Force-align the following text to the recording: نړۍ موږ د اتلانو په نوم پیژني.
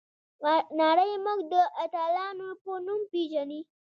نړۍ 0.79 1.11
موږ 1.25 1.39
د 1.53 1.55
اتلانو 1.83 2.49
په 2.63 2.71
نوم 2.85 3.01
پیژني. 3.11 3.59